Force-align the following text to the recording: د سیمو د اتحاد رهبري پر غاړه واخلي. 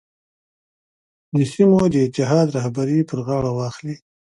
د 1.35 1.37
سیمو 1.51 1.79
د 1.93 1.95
اتحاد 2.05 2.47
رهبري 2.57 2.99
پر 3.09 3.19
غاړه 3.27 3.51
واخلي. 3.59 3.95